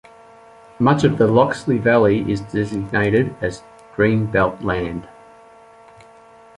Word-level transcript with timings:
Much 0.79 1.03
of 1.03 1.19
the 1.19 1.27
Loxley 1.27 1.77
Valley 1.77 2.21
is 2.27 2.41
designated 2.41 3.35
as 3.39 3.61
Green 3.95 4.25
Belt 4.25 4.59
land. 4.63 5.07